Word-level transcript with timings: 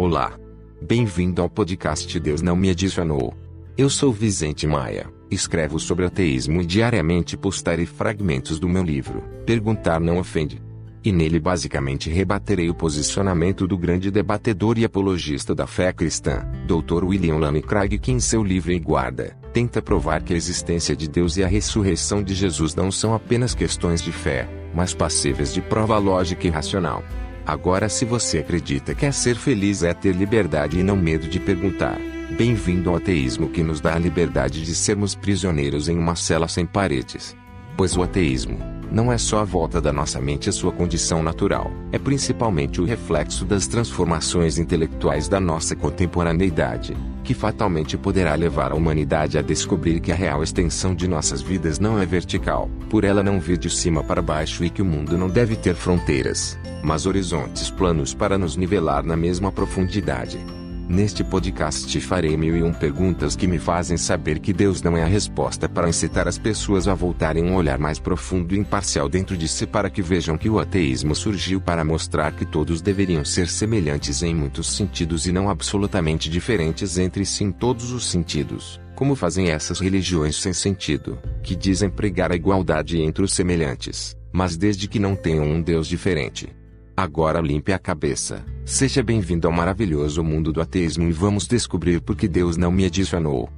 Olá. 0.00 0.38
Bem-vindo 0.80 1.42
ao 1.42 1.50
podcast 1.50 2.20
Deus 2.20 2.40
Não 2.40 2.54
Me 2.54 2.70
Adicionou. 2.70 3.34
Eu 3.76 3.90
sou 3.90 4.12
Vicente 4.12 4.64
Maia, 4.64 5.12
escrevo 5.28 5.76
sobre 5.80 6.04
ateísmo 6.04 6.62
e 6.62 6.64
diariamente 6.64 7.36
postarei 7.36 7.84
fragmentos 7.84 8.60
do 8.60 8.68
meu 8.68 8.84
livro, 8.84 9.24
Perguntar 9.44 9.98
Não 9.98 10.20
Ofende. 10.20 10.62
E 11.02 11.10
nele 11.10 11.40
basicamente 11.40 12.10
rebaterei 12.10 12.70
o 12.70 12.74
posicionamento 12.76 13.66
do 13.66 13.76
grande 13.76 14.08
debatedor 14.08 14.78
e 14.78 14.84
apologista 14.84 15.52
da 15.52 15.66
fé 15.66 15.92
cristã, 15.92 16.46
Dr. 16.64 17.02
William 17.02 17.38
Lane 17.38 17.60
Craig 17.60 17.98
que 17.98 18.12
em 18.12 18.20
seu 18.20 18.44
livro 18.44 18.70
E 18.70 18.78
Guarda, 18.78 19.36
tenta 19.52 19.82
provar 19.82 20.22
que 20.22 20.32
a 20.32 20.36
existência 20.36 20.94
de 20.94 21.08
Deus 21.08 21.36
e 21.36 21.42
a 21.42 21.48
ressurreição 21.48 22.22
de 22.22 22.36
Jesus 22.36 22.72
não 22.72 22.92
são 22.92 23.14
apenas 23.14 23.52
questões 23.52 24.00
de 24.00 24.12
fé, 24.12 24.48
mas 24.72 24.94
passíveis 24.94 25.52
de 25.52 25.60
prova 25.60 25.98
lógica 25.98 26.46
e 26.46 26.50
racional. 26.50 27.02
Agora, 27.48 27.88
se 27.88 28.04
você 28.04 28.40
acredita 28.40 28.94
que 28.94 29.06
é 29.06 29.10
ser 29.10 29.34
feliz 29.34 29.82
é 29.82 29.94
ter 29.94 30.14
liberdade 30.14 30.78
e 30.78 30.82
não 30.82 30.94
medo 30.94 31.26
de 31.26 31.40
perguntar, 31.40 31.98
bem-vindo 32.36 32.90
ao 32.90 32.96
ateísmo 32.96 33.48
que 33.48 33.62
nos 33.62 33.80
dá 33.80 33.94
a 33.94 33.98
liberdade 33.98 34.62
de 34.62 34.74
sermos 34.74 35.14
prisioneiros 35.14 35.88
em 35.88 35.96
uma 35.96 36.14
cela 36.14 36.46
sem 36.46 36.66
paredes. 36.66 37.34
Pois 37.78 37.96
o 37.96 38.02
ateísmo 38.02 38.58
não 38.90 39.12
é 39.12 39.16
só 39.16 39.38
a 39.38 39.44
volta 39.44 39.80
da 39.80 39.92
nossa 39.92 40.20
mente 40.20 40.48
à 40.48 40.52
sua 40.52 40.72
condição 40.72 41.22
natural, 41.22 41.70
é 41.92 41.98
principalmente 41.98 42.80
o 42.80 42.84
reflexo 42.84 43.44
das 43.44 43.68
transformações 43.68 44.58
intelectuais 44.58 45.28
da 45.28 45.38
nossa 45.38 45.76
contemporaneidade, 45.76 46.96
que 47.22 47.34
fatalmente 47.34 47.96
poderá 47.96 48.34
levar 48.34 48.72
a 48.72 48.74
humanidade 48.74 49.38
a 49.38 49.42
descobrir 49.42 50.00
que 50.00 50.10
a 50.10 50.14
real 50.16 50.42
extensão 50.42 50.92
de 50.92 51.06
nossas 51.06 51.40
vidas 51.40 51.78
não 51.78 52.00
é 52.00 52.04
vertical, 52.04 52.68
por 52.90 53.04
ela 53.04 53.22
não 53.22 53.38
vir 53.38 53.58
de 53.58 53.70
cima 53.70 54.02
para 54.02 54.20
baixo 54.20 54.64
e 54.64 54.70
que 54.70 54.82
o 54.82 54.84
mundo 54.84 55.16
não 55.16 55.28
deve 55.28 55.54
ter 55.54 55.76
fronteiras, 55.76 56.58
mas 56.82 57.06
horizontes 57.06 57.70
planos 57.70 58.12
para 58.12 58.36
nos 58.36 58.56
nivelar 58.56 59.04
na 59.04 59.16
mesma 59.16 59.52
profundidade. 59.52 60.40
Neste 60.88 61.22
podcast 61.22 62.00
farei 62.00 62.34
mil 62.34 62.56
e 62.56 62.62
um 62.62 62.72
perguntas 62.72 63.36
que 63.36 63.46
me 63.46 63.58
fazem 63.58 63.98
saber 63.98 64.38
que 64.38 64.54
Deus 64.54 64.80
não 64.80 64.96
é 64.96 65.02
a 65.02 65.06
resposta 65.06 65.68
para 65.68 65.86
incitar 65.86 66.26
as 66.26 66.38
pessoas 66.38 66.88
a 66.88 66.94
voltarem 66.94 67.44
um 67.44 67.56
olhar 67.56 67.78
mais 67.78 67.98
profundo 67.98 68.54
e 68.54 68.58
imparcial 68.58 69.06
dentro 69.06 69.36
de 69.36 69.46
si 69.46 69.66
para 69.66 69.90
que 69.90 70.00
vejam 70.00 70.38
que 70.38 70.48
o 70.48 70.58
ateísmo 70.58 71.14
surgiu 71.14 71.60
para 71.60 71.84
mostrar 71.84 72.32
que 72.32 72.46
todos 72.46 72.80
deveriam 72.80 73.22
ser 73.22 73.48
semelhantes 73.48 74.22
em 74.22 74.34
muitos 74.34 74.74
sentidos 74.74 75.26
e 75.26 75.32
não 75.32 75.50
absolutamente 75.50 76.30
diferentes 76.30 76.96
entre 76.96 77.26
si 77.26 77.44
em 77.44 77.52
todos 77.52 77.92
os 77.92 78.06
sentidos, 78.06 78.80
como 78.94 79.14
fazem 79.14 79.50
essas 79.50 79.80
religiões 79.80 80.36
sem 80.36 80.54
sentido, 80.54 81.18
que 81.42 81.54
dizem 81.54 81.90
pregar 81.90 82.32
a 82.32 82.36
igualdade 82.36 82.98
entre 82.98 83.22
os 83.22 83.34
semelhantes, 83.34 84.16
mas 84.32 84.56
desde 84.56 84.88
que 84.88 84.98
não 84.98 85.14
tenham 85.14 85.44
um 85.44 85.60
Deus 85.60 85.86
diferente. 85.86 86.48
Agora 86.96 87.42
limpe 87.42 87.74
a 87.74 87.78
cabeça. 87.78 88.42
Seja 88.68 89.02
bem-vindo 89.02 89.46
ao 89.46 89.52
maravilhoso 89.52 90.22
mundo 90.22 90.52
do 90.52 90.60
ateísmo 90.60 91.08
e 91.08 91.10
vamos 91.10 91.46
descobrir 91.46 92.02
por 92.02 92.14
que 92.14 92.28
Deus 92.28 92.58
não 92.58 92.70
me 92.70 92.84
adicionou. 92.84 93.48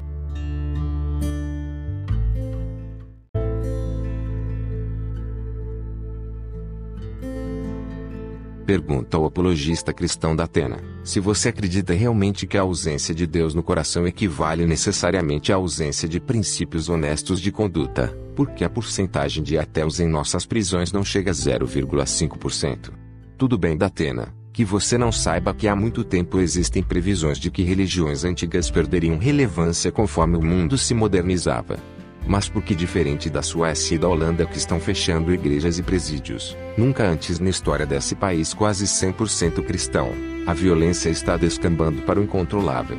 Pergunta 8.65 9.17
ao 9.17 9.25
apologista 9.25 9.93
cristão 9.93 10.37
da 10.37 10.45
Atena: 10.45 10.79
Se 11.03 11.19
você 11.19 11.49
acredita 11.49 11.93
realmente 11.93 12.47
que 12.47 12.57
a 12.57 12.61
ausência 12.61 13.13
de 13.13 13.27
Deus 13.27 13.53
no 13.53 13.65
coração 13.65 14.07
equivale 14.07 14.65
necessariamente 14.65 15.53
à 15.53 15.57
ausência 15.57 16.09
de 16.09 16.21
princípios 16.21 16.89
honestos 16.89 17.41
de 17.41 17.51
conduta, 17.51 18.17
por 18.37 18.53
que 18.53 18.63
a 18.63 18.71
porcentagem 18.71 19.43
de 19.43 19.59
ateus 19.59 19.99
em 19.99 20.07
nossas 20.07 20.47
prisões 20.47 20.93
não 20.93 21.03
chega 21.03 21.33
a 21.33 21.35
0,5%? 21.35 22.93
Tudo 23.37 23.59
bem 23.59 23.77
da 23.77 23.87
Atena, 23.87 24.39
que 24.61 24.65
você 24.67 24.99
não 24.99 25.11
saiba 25.11 25.55
que 25.55 25.67
há 25.67 25.75
muito 25.75 26.05
tempo 26.05 26.39
existem 26.39 26.83
previsões 26.83 27.39
de 27.39 27.51
que 27.51 27.63
religiões 27.63 28.25
antigas 28.25 28.71
perderiam 28.71 29.17
relevância 29.17 29.91
conforme 29.91 30.37
o 30.37 30.43
mundo 30.43 30.77
se 30.77 30.93
modernizava. 30.93 31.79
Mas 32.27 32.47
por 32.47 32.63
que 32.63 32.75
diferente 32.75 33.31
da 33.31 33.41
Suécia 33.41 33.95
e 33.95 33.99
da 33.99 34.07
Holanda 34.07 34.45
que 34.45 34.59
estão 34.59 34.79
fechando 34.79 35.33
igrejas 35.33 35.79
e 35.79 35.83
presídios, 35.83 36.55
nunca 36.77 37.05
antes 37.05 37.41
na 37.41 37.49
história 37.49 37.87
desse 37.87 38.15
país 38.15 38.53
quase 38.53 38.85
100% 38.85 39.65
cristão, 39.65 40.11
a 40.47 40.53
violência 40.53 41.09
está 41.09 41.39
descambando 41.39 42.03
para 42.03 42.21
o 42.21 42.23
incontrolável. 42.23 42.99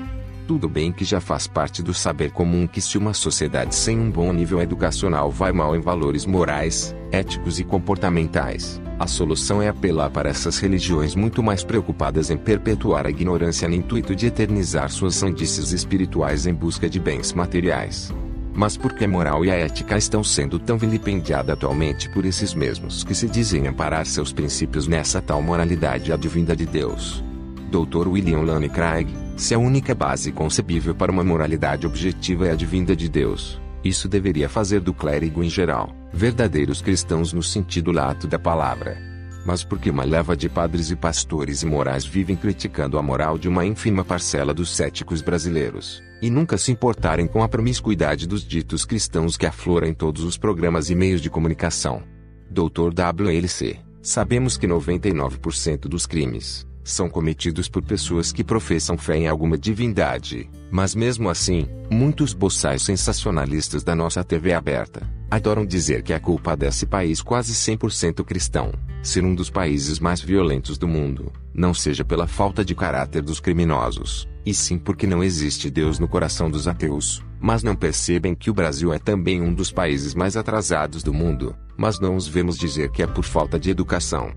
Tudo 0.51 0.67
bem 0.67 0.91
que 0.91 1.05
já 1.05 1.21
faz 1.21 1.47
parte 1.47 1.81
do 1.81 1.93
saber 1.93 2.31
comum 2.31 2.67
que 2.67 2.81
se 2.81 2.97
uma 2.97 3.13
sociedade 3.13 3.73
sem 3.73 3.97
um 3.97 4.11
bom 4.11 4.33
nível 4.33 4.61
educacional 4.61 5.31
vai 5.31 5.53
mal 5.53 5.77
em 5.77 5.79
valores 5.79 6.25
morais, 6.25 6.93
éticos 7.09 7.57
e 7.57 7.63
comportamentais, 7.63 8.81
a 8.99 9.07
solução 9.07 9.61
é 9.61 9.69
apelar 9.69 10.09
para 10.09 10.29
essas 10.29 10.59
religiões 10.59 11.15
muito 11.15 11.41
mais 11.41 11.63
preocupadas 11.63 12.29
em 12.29 12.35
perpetuar 12.35 13.05
a 13.05 13.09
ignorância 13.09 13.65
no 13.65 13.75
intuito 13.75 14.13
de 14.13 14.27
eternizar 14.27 14.89
suas 14.89 15.15
sandices 15.15 15.71
espirituais 15.71 16.45
em 16.45 16.53
busca 16.53 16.89
de 16.89 16.99
bens 16.99 17.31
materiais. 17.31 18.13
Mas 18.53 18.75
por 18.75 18.91
que 18.91 19.05
a 19.05 19.07
moral 19.07 19.45
e 19.45 19.51
a 19.51 19.55
ética 19.55 19.97
estão 19.97 20.21
sendo 20.21 20.59
tão 20.59 20.77
vilipendiadas 20.77 21.53
atualmente 21.53 22.09
por 22.09 22.25
esses 22.25 22.53
mesmos 22.53 23.05
que 23.05 23.15
se 23.15 23.29
dizem 23.29 23.67
amparar 23.67 24.05
seus 24.05 24.33
princípios 24.33 24.85
nessa 24.85 25.21
tal 25.21 25.41
moralidade 25.41 26.11
advinda 26.11 26.53
de 26.53 26.65
Deus? 26.65 27.23
Dr. 27.71 28.09
William 28.09 28.41
Lane 28.41 28.67
Craig, 28.67 29.07
se 29.41 29.55
a 29.55 29.57
única 29.57 29.95
base 29.95 30.31
concebível 30.31 30.93
para 30.93 31.11
uma 31.11 31.23
moralidade 31.23 31.87
objetiva 31.87 32.45
é 32.45 32.51
a 32.51 32.53
advinda 32.53 32.95
de 32.95 33.09
Deus, 33.09 33.59
isso 33.83 34.07
deveria 34.07 34.47
fazer 34.47 34.81
do 34.81 34.93
clérigo 34.93 35.43
em 35.43 35.49
geral, 35.49 35.95
verdadeiros 36.13 36.79
cristãos 36.79 37.33
no 37.33 37.41
sentido 37.41 37.91
lato 37.91 38.27
da 38.27 38.37
palavra. 38.37 38.99
Mas 39.43 39.63
porque 39.63 39.89
uma 39.89 40.03
leva 40.03 40.37
de 40.37 40.47
padres 40.47 40.91
e 40.91 40.95
pastores 40.95 41.63
imorais 41.63 42.05
vivem 42.05 42.35
criticando 42.35 42.99
a 42.99 43.01
moral 43.01 43.35
de 43.35 43.49
uma 43.49 43.65
ínfima 43.65 44.05
parcela 44.05 44.53
dos 44.53 44.75
céticos 44.75 45.23
brasileiros, 45.23 46.03
e 46.21 46.29
nunca 46.29 46.55
se 46.55 46.71
importarem 46.71 47.25
com 47.25 47.41
a 47.41 47.49
promiscuidade 47.49 48.27
dos 48.27 48.47
ditos 48.47 48.85
cristãos 48.85 49.37
que 49.37 49.47
aflora 49.47 49.87
em 49.87 49.93
todos 49.95 50.23
os 50.23 50.37
programas 50.37 50.91
e 50.91 50.93
meios 50.93 51.19
de 51.19 51.31
comunicação. 51.31 52.03
Dr. 52.47 52.93
WLC, 52.93 53.79
sabemos 54.03 54.55
que 54.55 54.67
99% 54.67 55.87
dos 55.87 56.05
crimes, 56.05 56.69
são 56.83 57.09
cometidos 57.09 57.69
por 57.69 57.83
pessoas 57.83 58.31
que 58.31 58.43
professam 58.43 58.97
fé 58.97 59.17
em 59.17 59.27
alguma 59.27 59.57
divindade. 59.57 60.49
Mas 60.71 60.95
mesmo 60.95 61.29
assim, 61.29 61.67
muitos 61.89 62.33
boçais 62.33 62.81
sensacionalistas 62.83 63.83
da 63.83 63.95
nossa 63.95 64.23
TV 64.23 64.53
aberta 64.53 65.09
adoram 65.31 65.65
dizer 65.65 66.03
que 66.03 66.11
a 66.11 66.19
culpa 66.19 66.57
desse 66.57 66.85
país 66.85 67.21
quase 67.21 67.53
100% 67.53 68.21
cristão, 68.25 68.73
ser 69.01 69.23
um 69.23 69.33
dos 69.33 69.49
países 69.49 69.97
mais 69.97 70.19
violentos 70.19 70.77
do 70.77 70.89
mundo, 70.89 71.31
não 71.53 71.73
seja 71.73 72.03
pela 72.03 72.27
falta 72.27 72.65
de 72.65 72.75
caráter 72.75 73.21
dos 73.21 73.39
criminosos, 73.39 74.27
e 74.45 74.53
sim 74.53 74.77
porque 74.77 75.07
não 75.07 75.23
existe 75.23 75.69
Deus 75.69 75.99
no 75.99 76.07
coração 76.07 76.51
dos 76.51 76.67
ateus, 76.67 77.23
mas 77.39 77.63
não 77.63 77.77
percebem 77.77 78.35
que 78.35 78.49
o 78.49 78.53
Brasil 78.53 78.91
é 78.91 78.99
também 78.99 79.41
um 79.41 79.53
dos 79.53 79.71
países 79.71 80.13
mais 80.13 80.35
atrasados 80.35 81.01
do 81.01 81.13
mundo, 81.13 81.55
mas 81.77 81.97
não 81.97 82.17
os 82.17 82.27
vemos 82.27 82.57
dizer 82.57 82.91
que 82.91 83.01
é 83.01 83.07
por 83.07 83.23
falta 83.23 83.57
de 83.57 83.69
educação 83.69 84.33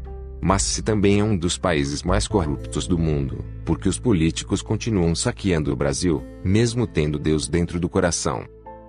mas 0.46 0.60
se 0.60 0.82
também 0.82 1.20
é 1.20 1.24
um 1.24 1.34
dos 1.34 1.56
países 1.56 2.02
mais 2.02 2.28
corruptos 2.28 2.86
do 2.86 2.98
mundo, 2.98 3.42
porque 3.64 3.88
os 3.88 3.98
políticos 3.98 4.60
continuam 4.60 5.14
saqueando 5.14 5.72
o 5.72 5.76
Brasil, 5.76 6.22
mesmo 6.44 6.86
tendo 6.86 7.18
Deus 7.18 7.48
dentro 7.48 7.80
do 7.80 7.88
coração. 7.88 8.44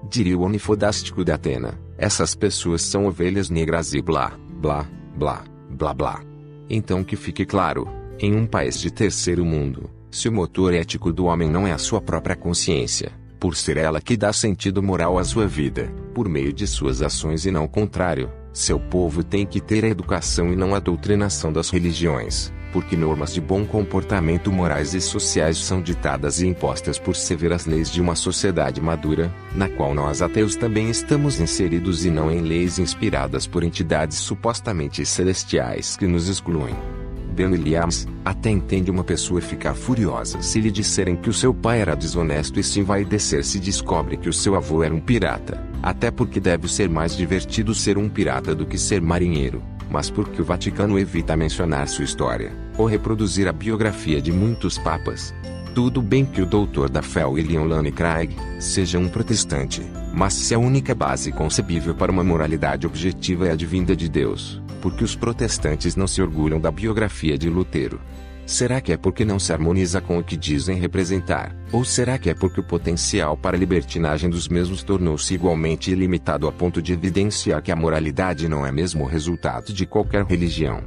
Diria 0.10 0.38
o 0.38 0.42
onifodástico 0.42 1.24
da 1.24 1.36
Atena, 1.36 1.80
essas 1.98 2.36
pessoas 2.36 2.82
são 2.82 3.06
ovelhas 3.06 3.50
negras 3.50 3.94
e 3.94 4.02
blá, 4.02 4.38
blá, 4.60 4.86
blá, 5.16 5.46
blá 5.70 5.94
blá. 5.94 6.22
Então 6.70 7.06
que 7.06 7.16
fique 7.16 7.46
claro, 7.46 7.88
em 8.20 8.36
um 8.36 8.46
país 8.46 8.78
de 8.78 8.92
terceiro 8.92 9.46
mundo, 9.46 9.90
se 10.12 10.28
o 10.28 10.34
motor 10.34 10.74
ético 10.74 11.14
do 11.14 11.24
homem 11.24 11.50
não 11.50 11.66
é 11.66 11.72
a 11.72 11.78
sua 11.78 12.02
própria 12.02 12.36
consciência, 12.36 13.14
por 13.40 13.56
ser 13.56 13.78
ela 13.78 14.02
que 14.02 14.18
dá 14.18 14.34
sentido 14.34 14.84
moral 14.84 15.18
à 15.18 15.24
sua 15.24 15.48
vida, 15.48 15.90
por 16.14 16.28
meio 16.28 16.52
de 16.52 16.68
suas 16.68 17.02
ações 17.02 17.46
e 17.46 17.52
não 17.52 17.64
o 17.64 17.70
contrário, 17.70 18.30
seu 18.56 18.80
povo 18.80 19.22
tem 19.22 19.46
que 19.46 19.60
ter 19.60 19.84
a 19.84 19.90
educação 19.90 20.54
e 20.54 20.56
não 20.56 20.74
a 20.74 20.80
doutrinação 20.80 21.52
das 21.52 21.70
religiões, 21.70 22.54
porque 22.72 22.96
normas 22.96 23.34
de 23.34 23.42
bom 23.42 23.66
comportamento 23.66 24.50
morais 24.50 24.94
e 24.94 25.02
sociais 25.02 25.58
são 25.58 25.82
ditadas 25.82 26.40
e 26.40 26.48
impostas 26.48 26.98
por 26.98 27.18
severas 27.18 27.66
leis 27.66 27.92
de 27.92 28.00
uma 28.00 28.16
sociedade 28.16 28.80
madura, 28.80 29.30
na 29.54 29.68
qual 29.68 29.94
nós 29.94 30.22
ateus 30.22 30.56
também 30.56 30.90
estamos 30.90 31.38
inseridos 31.38 32.06
e 32.06 32.10
não 32.10 32.32
em 32.32 32.40
leis 32.40 32.80
inspiradas 32.80 33.46
por 33.46 33.62
entidades 33.62 34.18
supostamente 34.20 35.06
celestiais 35.06 35.98
que 35.98 36.08
nos 36.08 36.30
excluem. 36.30 36.95
Ben 37.36 37.48
Williams, 37.48 38.08
até 38.24 38.50
entende 38.50 38.90
uma 38.90 39.04
pessoa 39.04 39.42
ficar 39.42 39.74
furiosa 39.74 40.42
se 40.42 40.62
lhe 40.62 40.72
disserem 40.72 41.18
que 41.18 41.30
o 41.30 41.34
seu 41.34 41.54
pai 41.54 41.82
era 41.82 41.94
desonesto 41.94 42.60
e 42.60 42.64
se 42.64 42.82
vai 42.82 43.04
descer 43.04 43.44
se 43.44 43.60
descobre 43.60 44.16
que 44.16 44.30
o 44.30 44.34
seu 44.34 44.56
avô 44.56 44.82
era 44.82 44.96
um 44.96 45.02
pirata, 45.02 45.62
até 45.84 46.10
porque 46.10 46.40
deve 46.40 46.72
ser 46.72 46.90
mais 46.90 47.16
divertido 47.16 47.76
ser 47.76 47.98
um 47.98 48.08
pirata 48.08 48.56
do 48.56 48.66
que 48.66 48.78
ser 48.78 49.02
marinheiro, 49.02 49.62
mas 49.92 50.10
porque 50.10 50.42
o 50.42 50.46
Vaticano 50.46 50.98
evita 50.98 51.36
mencionar 51.36 51.88
sua 51.90 52.06
história, 52.06 52.54
ou 52.78 52.86
reproduzir 52.86 53.48
a 53.48 53.54
biografia 53.54 54.22
de 54.22 54.32
muitos 54.32 54.78
papas. 54.78 55.34
Tudo 55.76 56.02
bem 56.02 56.26
que 56.26 56.42
o 56.42 56.46
doutor 56.46 56.90
da 56.90 57.02
fé 57.02 57.26
William 57.26 57.64
Lane 57.64 57.92
Craig 57.92 58.34
seja 58.62 58.98
um 58.98 59.10
protestante, 59.10 59.82
mas 60.14 60.34
se 60.34 60.56
a 60.56 60.60
única 60.60 60.96
base 60.96 61.34
concebível 61.34 61.94
para 61.94 62.12
uma 62.12 62.24
moralidade 62.24 62.88
objetiva 62.88 63.50
é 63.50 63.52
a 63.52 63.56
de 63.56 63.66
vinda 63.66 63.94
de 63.94 64.08
Deus, 64.08 64.62
porque 64.86 65.04
os 65.04 65.16
protestantes 65.16 65.96
não 65.96 66.06
se 66.06 66.22
orgulham 66.22 66.60
da 66.60 66.70
biografia 66.70 67.40
de 67.40 67.50
Lutero. 67.50 68.00
Será 68.46 68.80
que 68.80 68.94
é 68.94 68.98
porque 68.98 69.26
não 69.26 69.40
se 69.40 69.52
harmoniza 69.52 70.00
com 70.00 70.20
o 70.20 70.24
que 70.24 70.38
dizem 70.38 70.78
representar? 70.78 71.56
Ou 71.72 71.84
será 71.84 72.20
que 72.20 72.30
é 72.30 72.36
porque 72.36 72.60
o 72.60 72.64
potencial 72.64 73.36
para 73.36 73.58
a 73.58 73.60
libertinagem 73.60 74.30
dos 74.30 74.48
mesmos 74.48 74.84
tornou-se 74.84 75.34
igualmente 75.34 75.90
ilimitado 75.90 76.48
a 76.48 76.52
ponto 76.52 76.84
de 76.84 76.94
evidenciar 76.94 77.64
que 77.64 77.72
a 77.72 77.76
moralidade 77.76 78.48
não 78.48 78.64
é 78.64 78.72
mesmo 78.72 79.06
o 79.06 79.08
resultado 79.08 79.74
de 79.74 79.88
qualquer 79.88 80.24
religião? 80.24 80.84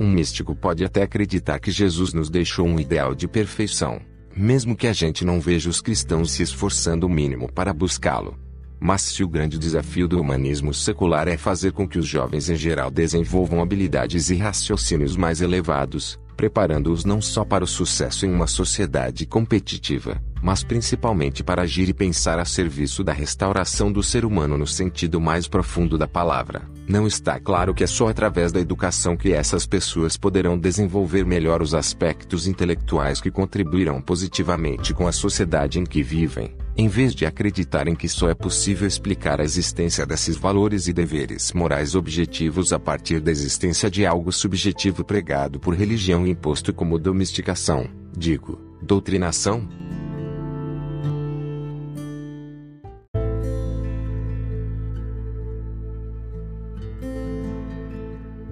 Um 0.00 0.10
místico 0.10 0.56
pode 0.56 0.82
até 0.82 1.02
acreditar 1.02 1.58
que 1.58 1.70
Jesus 1.70 2.14
nos 2.14 2.30
deixou 2.30 2.66
um 2.66 2.80
ideal 2.80 3.14
de 3.14 3.28
perfeição, 3.28 4.00
mesmo 4.34 4.74
que 4.74 4.86
a 4.86 4.94
gente 4.94 5.26
não 5.26 5.38
veja 5.38 5.68
os 5.68 5.82
cristãos 5.82 6.32
se 6.32 6.42
esforçando 6.42 7.06
o 7.06 7.10
mínimo 7.10 7.52
para 7.52 7.74
buscá-lo. 7.74 8.34
Mas 8.84 9.02
se 9.02 9.22
o 9.22 9.28
grande 9.28 9.60
desafio 9.60 10.08
do 10.08 10.20
humanismo 10.20 10.74
secular 10.74 11.28
é 11.28 11.36
fazer 11.36 11.70
com 11.70 11.86
que 11.86 12.00
os 12.00 12.06
jovens 12.06 12.50
em 12.50 12.56
geral 12.56 12.90
desenvolvam 12.90 13.62
habilidades 13.62 14.28
e 14.28 14.34
raciocínios 14.34 15.16
mais 15.16 15.40
elevados, 15.40 16.18
preparando-os 16.36 17.04
não 17.04 17.20
só 17.20 17.44
para 17.44 17.62
o 17.62 17.66
sucesso 17.66 18.26
em 18.26 18.32
uma 18.34 18.48
sociedade 18.48 19.24
competitiva, 19.24 20.20
mas 20.42 20.64
principalmente 20.64 21.44
para 21.44 21.62
agir 21.62 21.88
e 21.88 21.94
pensar 21.94 22.40
a 22.40 22.44
serviço 22.44 23.04
da 23.04 23.12
restauração 23.12 23.92
do 23.92 24.02
ser 24.02 24.24
humano 24.24 24.58
no 24.58 24.66
sentido 24.66 25.20
mais 25.20 25.46
profundo 25.46 25.96
da 25.96 26.08
palavra. 26.08 26.62
Não 26.88 27.06
está 27.06 27.38
claro 27.38 27.72
que 27.72 27.84
é 27.84 27.86
só 27.86 28.08
através 28.08 28.50
da 28.50 28.58
educação 28.58 29.16
que 29.16 29.32
essas 29.32 29.64
pessoas 29.64 30.16
poderão 30.16 30.58
desenvolver 30.58 31.24
melhor 31.24 31.62
os 31.62 31.72
aspectos 31.72 32.48
intelectuais 32.48 33.20
que 33.20 33.30
contribuirão 33.30 34.02
positivamente 34.02 34.92
com 34.92 35.06
a 35.06 35.12
sociedade 35.12 35.78
em 35.78 35.84
que 35.84 36.02
vivem, 36.02 36.52
em 36.76 36.88
vez 36.88 37.14
de 37.14 37.26
acreditarem 37.26 37.94
que 37.94 38.08
só 38.08 38.28
é 38.28 38.34
possível 38.34 38.88
explicar 38.88 39.40
a 39.40 39.44
existência 39.44 40.06
desses 40.06 40.36
valores 40.36 40.88
e 40.88 40.92
deveres 40.92 41.52
morais 41.52 41.94
objetivos 41.94 42.72
a 42.72 42.78
partir 42.78 43.20
da 43.20 43.30
existência 43.30 43.90
de 43.90 44.06
algo 44.06 44.32
subjetivo 44.32 45.04
pregado 45.04 45.60
por 45.60 45.74
religião 45.74 46.26
e 46.26 46.30
imposto 46.30 46.72
como 46.72 46.98
domesticação, 46.98 47.88
digo, 48.16 48.58
doutrinação, 48.80 49.68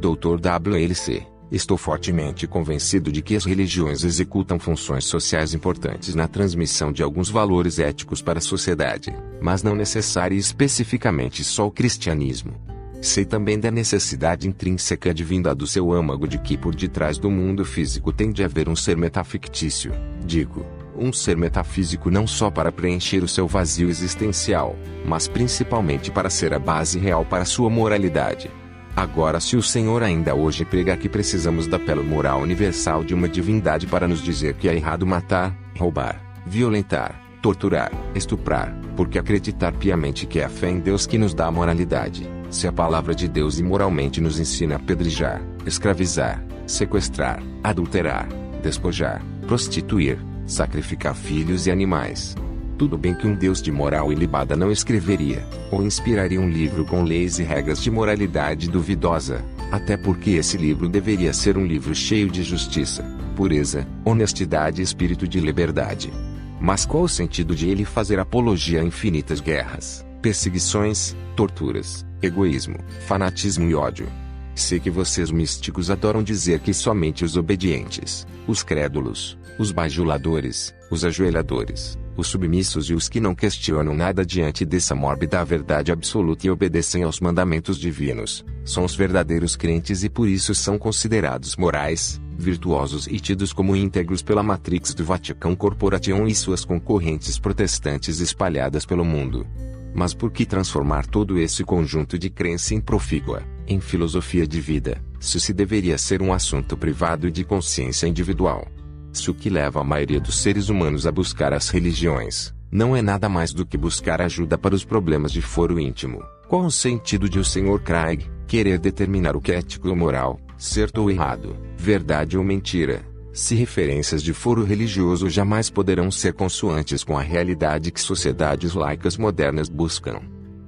Dr. 0.00 0.40
WLC. 0.40 1.29
Estou 1.50 1.76
fortemente 1.76 2.46
convencido 2.46 3.10
de 3.10 3.20
que 3.20 3.34
as 3.34 3.44
religiões 3.44 4.04
executam 4.04 4.56
funções 4.56 5.04
sociais 5.04 5.52
importantes 5.52 6.14
na 6.14 6.28
transmissão 6.28 6.92
de 6.92 7.02
alguns 7.02 7.28
valores 7.28 7.80
éticos 7.80 8.22
para 8.22 8.38
a 8.38 8.42
sociedade, 8.42 9.12
mas 9.40 9.60
não 9.60 9.74
necessária 9.74 10.36
especificamente 10.36 11.42
só 11.42 11.66
o 11.66 11.70
cristianismo. 11.70 12.54
Sei 13.02 13.24
também 13.24 13.58
da 13.58 13.70
necessidade 13.70 14.46
intrínseca 14.46 15.10
advinda 15.10 15.52
do 15.52 15.66
seu 15.66 15.92
âmago 15.92 16.28
de 16.28 16.38
que 16.38 16.56
por 16.56 16.74
detrás 16.74 17.18
do 17.18 17.30
mundo 17.30 17.64
físico 17.64 18.12
tem 18.12 18.30
de 18.30 18.44
haver 18.44 18.68
um 18.68 18.76
ser 18.76 18.96
metafictício, 18.96 19.90
digo, 20.24 20.64
um 20.96 21.12
ser 21.12 21.36
metafísico 21.36 22.10
não 22.10 22.26
só 22.26 22.50
para 22.50 22.70
preencher 22.70 23.24
o 23.24 23.28
seu 23.28 23.48
vazio 23.48 23.88
existencial, 23.88 24.76
mas 25.04 25.26
principalmente 25.26 26.10
para 26.12 26.30
ser 26.30 26.52
a 26.52 26.58
base 26.58 26.98
real 26.98 27.24
para 27.24 27.44
sua 27.44 27.70
moralidade. 27.70 28.50
Agora, 28.96 29.40
se 29.40 29.56
o 29.56 29.62
Senhor 29.62 30.02
ainda 30.02 30.34
hoje 30.34 30.64
prega 30.64 30.96
que 30.96 31.08
precisamos 31.08 31.66
da 31.66 31.78
pelo 31.78 32.04
moral 32.04 32.40
universal 32.40 33.04
de 33.04 33.14
uma 33.14 33.28
divindade 33.28 33.86
para 33.86 34.08
nos 34.08 34.22
dizer 34.22 34.54
que 34.54 34.68
é 34.68 34.74
errado 34.74 35.06
matar, 35.06 35.56
roubar, 35.78 36.20
violentar, 36.46 37.20
torturar, 37.40 37.90
estuprar, 38.14 38.74
porque 38.96 39.18
acreditar 39.18 39.72
piamente 39.72 40.26
que 40.26 40.40
é 40.40 40.44
a 40.44 40.48
fé 40.48 40.70
em 40.70 40.80
Deus 40.80 41.06
que 41.06 41.18
nos 41.18 41.32
dá 41.32 41.46
a 41.46 41.50
moralidade, 41.50 42.28
se 42.50 42.66
a 42.66 42.72
palavra 42.72 43.14
de 43.14 43.28
Deus 43.28 43.58
imoralmente 43.58 44.20
nos 44.20 44.38
ensina 44.38 44.76
a 44.76 44.78
pedrejar, 44.78 45.40
escravizar, 45.64 46.44
sequestrar, 46.66 47.42
adulterar, 47.62 48.28
despojar, 48.62 49.22
prostituir, 49.46 50.18
sacrificar 50.46 51.14
filhos 51.14 51.66
e 51.66 51.70
animais, 51.70 52.34
tudo 52.80 52.96
bem 52.96 53.14
que 53.14 53.26
um 53.26 53.34
Deus 53.34 53.60
de 53.60 53.70
moral 53.70 54.10
ilibada 54.10 54.56
não 54.56 54.72
escreveria, 54.72 55.46
ou 55.70 55.82
inspiraria 55.82 56.40
um 56.40 56.48
livro 56.48 56.82
com 56.82 57.02
leis 57.02 57.38
e 57.38 57.42
regras 57.42 57.82
de 57.82 57.90
moralidade 57.90 58.70
duvidosa, 58.70 59.44
até 59.70 59.98
porque 59.98 60.30
esse 60.30 60.56
livro 60.56 60.88
deveria 60.88 61.34
ser 61.34 61.58
um 61.58 61.66
livro 61.66 61.94
cheio 61.94 62.30
de 62.30 62.42
justiça, 62.42 63.02
pureza, 63.36 63.86
honestidade 64.02 64.80
e 64.80 64.82
espírito 64.82 65.28
de 65.28 65.40
liberdade. 65.40 66.10
Mas 66.58 66.86
qual 66.86 67.02
o 67.02 67.08
sentido 67.08 67.54
de 67.54 67.68
ele 67.68 67.84
fazer 67.84 68.18
apologia 68.18 68.80
a 68.80 68.84
infinitas 68.84 69.42
guerras, 69.42 70.02
perseguições, 70.22 71.14
torturas, 71.36 72.06
egoísmo, 72.22 72.78
fanatismo 73.06 73.68
e 73.68 73.74
ódio? 73.74 74.08
Sei 74.54 74.80
que 74.80 74.88
vocês 74.88 75.30
místicos 75.30 75.90
adoram 75.90 76.22
dizer 76.22 76.60
que 76.60 76.72
somente 76.72 77.26
os 77.26 77.36
obedientes, 77.36 78.26
os 78.46 78.62
crédulos, 78.62 79.36
os 79.58 79.70
bajuladores, 79.70 80.74
os 80.90 81.04
ajoelhadores, 81.04 81.98
os 82.16 82.28
submissos 82.28 82.90
e 82.90 82.94
os 82.94 83.08
que 83.08 83.20
não 83.20 83.34
questionam 83.34 83.94
nada 83.94 84.24
diante 84.24 84.64
dessa 84.64 84.94
mórbida 84.94 85.44
verdade 85.44 85.92
absoluta 85.92 86.46
e 86.46 86.50
obedecem 86.50 87.02
aos 87.02 87.20
mandamentos 87.20 87.78
divinos, 87.78 88.44
são 88.64 88.84
os 88.84 88.94
verdadeiros 88.94 89.56
crentes 89.56 90.04
e 90.04 90.08
por 90.08 90.28
isso 90.28 90.54
são 90.54 90.78
considerados 90.78 91.56
morais, 91.56 92.20
virtuosos 92.36 93.06
e 93.06 93.18
tidos 93.18 93.52
como 93.52 93.76
íntegros 93.76 94.22
pela 94.22 94.42
Matrix 94.42 94.94
do 94.94 95.04
Vaticano 95.04 95.56
Corporation 95.56 96.26
e 96.26 96.34
suas 96.34 96.64
concorrentes 96.64 97.38
protestantes 97.38 98.20
espalhadas 98.20 98.84
pelo 98.86 99.04
mundo. 99.04 99.46
Mas 99.94 100.14
por 100.14 100.30
que 100.30 100.46
transformar 100.46 101.06
todo 101.06 101.38
esse 101.38 101.64
conjunto 101.64 102.18
de 102.18 102.30
crença 102.30 102.74
em 102.74 102.80
profícua, 102.80 103.42
em 103.66 103.80
filosofia 103.80 104.46
de 104.46 104.60
vida, 104.60 105.02
se 105.18 105.40
se 105.40 105.52
deveria 105.52 105.98
ser 105.98 106.22
um 106.22 106.32
assunto 106.32 106.76
privado 106.76 107.26
e 107.26 107.30
de 107.30 107.44
consciência 107.44 108.06
individual? 108.06 108.66
Se 109.12 109.30
o 109.30 109.34
que 109.34 109.50
leva 109.50 109.80
a 109.80 109.84
maioria 109.84 110.20
dos 110.20 110.40
seres 110.40 110.68
humanos 110.68 111.06
a 111.06 111.12
buscar 111.12 111.52
as 111.52 111.68
religiões, 111.68 112.54
não 112.70 112.94
é 112.94 113.02
nada 113.02 113.28
mais 113.28 113.52
do 113.52 113.66
que 113.66 113.76
buscar 113.76 114.22
ajuda 114.22 114.56
para 114.56 114.74
os 114.74 114.84
problemas 114.84 115.32
de 115.32 115.42
foro 115.42 115.80
íntimo. 115.80 116.22
Qual 116.48 116.64
o 116.64 116.70
sentido 116.70 117.28
de 117.28 117.38
o 117.38 117.44
Sr. 117.44 117.80
Craig 117.82 118.24
querer 118.46 118.78
determinar 118.78 119.36
o 119.36 119.40
que 119.40 119.52
é 119.52 119.56
ético 119.58 119.88
ou 119.88 119.96
moral, 119.96 120.38
certo 120.56 121.02
ou 121.02 121.10
errado, 121.10 121.56
verdade 121.76 122.38
ou 122.38 122.44
mentira, 122.44 123.04
se 123.32 123.54
referências 123.54 124.22
de 124.22 124.32
foro 124.32 124.64
religioso 124.64 125.28
jamais 125.28 125.70
poderão 125.70 126.10
ser 126.10 126.32
consoantes 126.32 127.04
com 127.04 127.16
a 127.16 127.22
realidade 127.22 127.90
que 127.90 128.00
sociedades 128.00 128.74
laicas 128.74 129.16
modernas 129.16 129.68
buscam? 129.68 130.20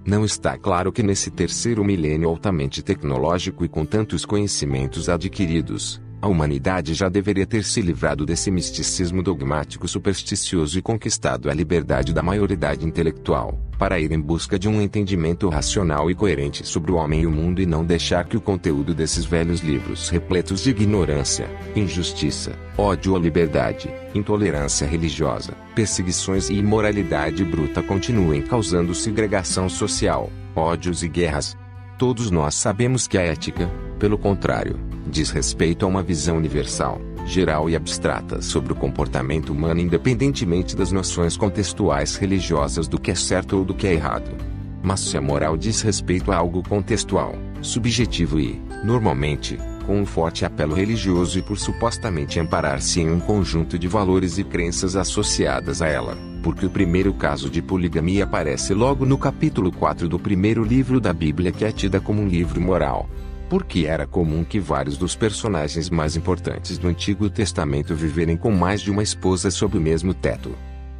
Não 0.04 0.24
está 0.24 0.58
claro 0.58 0.90
que 0.90 1.02
nesse 1.02 1.30
terceiro 1.30 1.84
milênio 1.84 2.28
altamente 2.28 2.82
tecnológico 2.82 3.64
e 3.64 3.68
com 3.68 3.84
tantos 3.84 4.24
conhecimentos 4.24 5.08
adquiridos, 5.08 6.00
a 6.22 6.28
humanidade 6.28 6.94
já 6.94 7.08
deveria 7.08 7.44
ter 7.44 7.64
se 7.64 7.82
livrado 7.82 8.24
desse 8.24 8.48
misticismo 8.48 9.24
dogmático 9.24 9.88
supersticioso 9.88 10.78
e 10.78 10.82
conquistado 10.82 11.50
a 11.50 11.54
liberdade 11.54 12.14
da 12.14 12.22
maioridade 12.22 12.86
intelectual, 12.86 13.58
para 13.76 13.98
ir 13.98 14.12
em 14.12 14.20
busca 14.20 14.56
de 14.56 14.68
um 14.68 14.80
entendimento 14.80 15.48
racional 15.48 16.08
e 16.08 16.14
coerente 16.14 16.64
sobre 16.64 16.92
o 16.92 16.94
homem 16.94 17.22
e 17.22 17.26
o 17.26 17.30
mundo 17.30 17.60
e 17.60 17.66
não 17.66 17.84
deixar 17.84 18.24
que 18.24 18.36
o 18.36 18.40
conteúdo 18.40 18.94
desses 18.94 19.24
velhos 19.24 19.62
livros 19.62 20.10
repletos 20.10 20.62
de 20.62 20.70
ignorância, 20.70 21.50
injustiça, 21.74 22.56
ódio 22.78 23.16
à 23.16 23.18
liberdade, 23.18 23.92
intolerância 24.14 24.86
religiosa, 24.86 25.54
perseguições 25.74 26.50
e 26.50 26.54
imoralidade 26.54 27.44
bruta 27.44 27.82
continuem 27.82 28.42
causando 28.42 28.94
segregação 28.94 29.68
social, 29.68 30.30
ódios 30.54 31.02
e 31.02 31.08
guerras. 31.08 31.56
Todos 32.02 32.32
nós 32.32 32.56
sabemos 32.56 33.06
que 33.06 33.16
a 33.16 33.22
ética, 33.22 33.70
pelo 33.96 34.18
contrário, 34.18 34.76
diz 35.06 35.30
respeito 35.30 35.84
a 35.84 35.88
uma 35.88 36.02
visão 36.02 36.36
universal, 36.36 37.00
geral 37.24 37.70
e 37.70 37.76
abstrata 37.76 38.42
sobre 38.42 38.72
o 38.72 38.74
comportamento 38.74 39.52
humano 39.52 39.78
independentemente 39.78 40.74
das 40.74 40.90
noções 40.90 41.36
contextuais 41.36 42.16
religiosas 42.16 42.88
do 42.88 43.00
que 43.00 43.12
é 43.12 43.14
certo 43.14 43.56
ou 43.58 43.64
do 43.64 43.72
que 43.72 43.86
é 43.86 43.92
errado. 43.92 44.36
Mas 44.82 44.98
se 44.98 45.16
a 45.16 45.20
moral 45.20 45.56
diz 45.56 45.80
respeito 45.80 46.32
a 46.32 46.36
algo 46.38 46.60
contextual, 46.68 47.36
subjetivo 47.60 48.40
e, 48.40 48.60
normalmente, 48.82 49.56
com 49.86 50.00
um 50.00 50.04
forte 50.04 50.44
apelo 50.44 50.74
religioso 50.74 51.38
e 51.38 51.42
por 51.42 51.56
supostamente 51.56 52.40
amparar-se 52.40 53.00
em 53.00 53.12
um 53.12 53.20
conjunto 53.20 53.78
de 53.78 53.86
valores 53.86 54.38
e 54.38 54.42
crenças 54.42 54.96
associadas 54.96 55.80
a 55.80 55.86
ela, 55.86 56.18
porque 56.42 56.66
o 56.66 56.70
primeiro 56.70 57.14
caso 57.14 57.48
de 57.48 57.62
poligamia 57.62 58.24
aparece 58.24 58.74
logo 58.74 59.06
no 59.06 59.16
capítulo 59.16 59.70
4 59.70 60.08
do 60.08 60.18
primeiro 60.18 60.64
livro 60.64 61.00
da 61.00 61.12
Bíblia 61.12 61.52
que 61.52 61.64
é 61.64 61.70
tida 61.70 62.00
como 62.00 62.20
um 62.20 62.26
livro 62.26 62.60
moral, 62.60 63.08
porque 63.48 63.86
era 63.86 64.06
comum 64.06 64.42
que 64.42 64.58
vários 64.58 64.98
dos 64.98 65.14
personagens 65.14 65.88
mais 65.88 66.16
importantes 66.16 66.78
do 66.78 66.88
Antigo 66.88 67.30
Testamento 67.30 67.94
viverem 67.94 68.36
com 68.36 68.50
mais 68.50 68.80
de 68.80 68.90
uma 68.90 69.02
esposa 69.02 69.50
sob 69.50 69.78
o 69.78 69.80
mesmo 69.80 70.12
teto. 70.12 70.52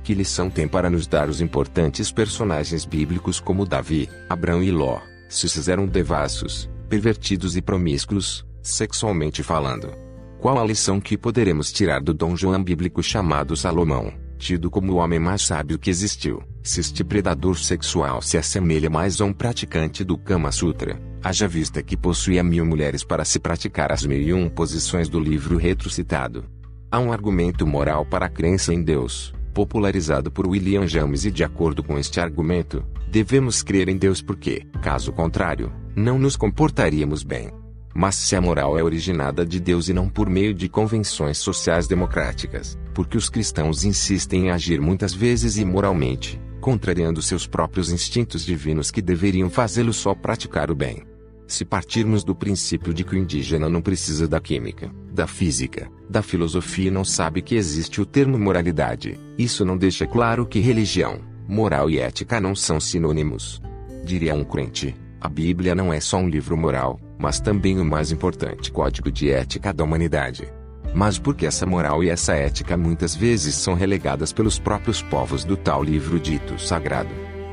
Que 0.05 0.15
lição 0.15 0.49
tem 0.49 0.69
para 0.69 0.89
nos 0.89 1.07
dar 1.07 1.29
os 1.29 1.41
importantes 1.41 2.13
personagens 2.13 2.85
bíblicos 2.85 3.41
como 3.41 3.67
Davi, 3.67 4.09
Abraão 4.29 4.63
e 4.63 4.71
Ló, 4.71 5.01
se 5.29 5.49
fizeram 5.49 5.87
devassos, 5.87 6.71
pervertidos 6.89 7.57
e 7.57 7.63
promíscuos, 7.63 8.47
sexualmente 8.63 9.43
falando? 9.43 9.93
Qual 10.39 10.59
a 10.59 10.65
lição 10.65 11.01
que 11.01 11.17
poderemos 11.17 11.73
tirar 11.73 12.01
do 12.01 12.13
Dom 12.13 12.37
João 12.37 12.63
bíblico 12.63 13.03
chamado 13.03 13.57
Salomão? 13.57 14.22
Tido 14.43 14.69
como 14.69 14.93
o 14.93 14.97
homem 14.97 15.21
mais 15.21 15.43
sábio 15.43 15.79
que 15.79 15.89
existiu, 15.89 16.43
se 16.65 16.81
este 16.81 17.05
predador 17.05 17.57
sexual 17.57 18.21
se 18.21 18.37
assemelha 18.37 18.91
mais 18.91 19.21
a 19.21 19.25
um 19.25 19.33
praticante 19.33 20.03
do 20.03 20.19
Kama 20.19 20.51
Sutra, 20.51 21.01
haja 21.23 21.47
vista 21.47 21.81
que 21.81 21.97
possuía 21.97 22.43
mil 22.43 22.67
mulheres 22.67 23.05
para 23.05 23.25
se 23.25 23.39
praticar 23.39 23.93
as 23.93 24.05
mil 24.05 24.21
e 24.21 24.35
um 24.35 24.51
posições 24.51 25.09
do 25.09 25.21
livro 25.21 25.57
retrocitado. 25.57 26.45
Há 26.91 26.99
um 26.99 27.13
argumento 27.13 27.65
moral 27.65 28.05
para 28.05 28.27
a 28.27 28.29
crença 28.29 28.75
em 28.75 28.83
Deus, 28.83 29.33
popularizado 29.55 30.29
por 30.29 30.49
William 30.49 30.89
James 30.89 31.25
e 31.25 31.31
de 31.31 31.45
acordo 31.45 31.85
com 31.85 31.97
este 31.97 32.19
argumento, 32.19 32.85
devemos 33.09 33.63
crer 33.63 33.89
em 33.89 33.97
Deus 33.97 34.21
porque, 34.21 34.67
caso 34.83 35.13
contrário, 35.13 35.73
não 35.95 36.19
nos 36.19 36.35
comportaríamos 36.35 37.23
bem. 37.23 37.62
Mas 37.95 38.15
se 38.15 38.35
a 38.35 38.41
moral 38.41 38.79
é 38.79 38.83
originada 38.83 39.45
de 39.45 39.61
Deus 39.61 39.89
e 39.89 39.93
não 39.93 40.09
por 40.09 40.29
meio 40.29 40.55
de 40.55 40.69
convenções 40.69 41.39
sociais 41.39 41.87
democráticas, 41.87 42.79
porque 42.95 43.17
os 43.17 43.29
cristãos 43.29 43.85
insistem 43.85 44.47
em 44.47 44.51
agir 44.51 44.81
muitas 44.81 45.13
vezes 45.13 45.57
imoralmente, 45.57 46.41
contrariando 46.61 47.21
seus 47.21 47.47
próprios 47.47 47.93
instintos 47.93 48.45
divinos 48.45 48.91
que 48.91 49.03
deveriam 49.03 49.51
fazê-lo 49.51 49.93
só 49.93 50.15
praticar 50.15 50.71
o 50.71 50.75
bem. 50.75 51.05
Se 51.47 51.67
partirmos 51.67 52.25
do 52.25 52.35
princípio 52.35 52.95
de 52.95 53.05
que 53.05 53.15
o 53.15 53.19
indígena 53.19 53.69
não 53.69 53.83
precisa 53.83 54.27
da 54.27 54.41
química, 54.41 54.91
da 55.13 55.27
física, 55.27 55.91
da 56.09 56.23
filosofia 56.23 56.89
e 56.89 56.91
não 56.91 57.05
sabe 57.05 57.43
que 57.43 57.57
existe 57.57 58.01
o 58.01 58.07
termo 58.07 58.39
moralidade, 58.39 59.21
isso 59.37 59.65
não 59.65 59.77
deixa 59.77 60.07
claro 60.07 60.47
que 60.47 60.61
religião, 60.61 61.21
moral 61.47 61.91
e 61.91 61.99
ética 61.99 62.41
não 62.41 62.55
são 62.55 62.81
sinônimos. 62.81 63.61
Diria 64.03 64.35
um 64.35 64.45
crente: 64.45 64.95
a 65.21 65.29
Bíblia 65.29 65.75
não 65.75 65.93
é 65.93 66.01
só 66.01 66.17
um 66.17 66.29
livro 66.29 66.57
moral, 66.57 66.99
mas 67.23 67.39
também 67.39 67.79
o 67.79 67.85
mais 67.85 68.11
importante 68.11 68.73
código 68.73 69.09
de 69.09 69.31
ética 69.31 69.73
da 69.73 69.85
humanidade. 69.85 70.53
Mas 70.93 71.21
por 71.21 71.37
que 71.37 71.47
essa 71.47 71.65
moral 71.65 72.03
e 72.03 72.11
essa 72.11 72.35
ética 72.35 72.77
muitas 72.77 73.15
vezes 73.15 73.55
são 73.55 73.75
relegadas 73.75 74.33
pelos 74.33 74.59
próprios 74.59 75.01
povos 75.01 75.45
do 75.45 75.57
tal 75.57 75.85
livro 75.85 76.19
dito 76.19 76.61
sagrado? 76.61 77.11